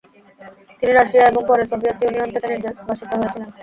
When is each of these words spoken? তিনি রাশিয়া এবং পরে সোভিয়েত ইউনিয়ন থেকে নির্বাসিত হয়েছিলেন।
তিনি 0.79 0.91
রাশিয়া 0.93 1.23
এবং 1.27 1.41
পরে 1.49 1.63
সোভিয়েত 1.69 1.97
ইউনিয়ন 2.01 2.29
থেকে 2.33 2.47
নির্বাসিত 2.53 3.11
হয়েছিলেন। 3.11 3.49